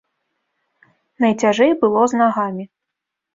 [1.25, 2.67] Найцяжэй было з нагамі.